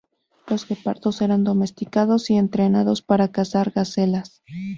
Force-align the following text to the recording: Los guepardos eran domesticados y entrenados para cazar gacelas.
Los 0.47 0.67
guepardos 0.67 1.21
eran 1.21 1.43
domesticados 1.43 2.31
y 2.31 2.35
entrenados 2.37 3.03
para 3.03 3.27
cazar 3.27 3.69
gacelas. 3.69 4.41